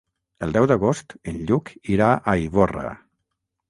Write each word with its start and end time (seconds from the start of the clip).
El 0.47 0.55
deu 0.55 0.67
d'agost 0.71 1.15
en 1.33 1.39
Lluc 1.51 1.71
irà 1.99 2.11
a 2.35 2.39
Ivorra. 2.49 3.01